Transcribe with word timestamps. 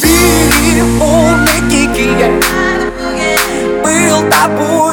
Vive 0.00 0.82
o 0.82 0.86
é 1.44 1.60
que 1.68 1.86
que 1.88 2.08
é? 2.22 2.30
Был 3.82 4.30
тобой 4.30 4.85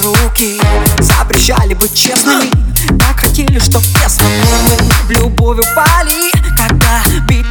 руки. 0.00 0.60
Запрещали 1.00 1.74
быть 1.74 1.94
честными 1.94 2.50
Так 2.98 3.20
хотели, 3.20 3.58
чтоб 3.58 3.82
тесно. 3.82 4.24
Мы 4.28 5.06
в 5.06 5.10
любовь 5.10 5.58
упали 5.58 6.30
Когда 6.56 7.02
бить 7.26 7.46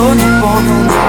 ogni 0.00 0.24
po' 0.40 0.60
to 0.66 0.76
ho 0.94 1.07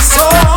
so 0.00 0.49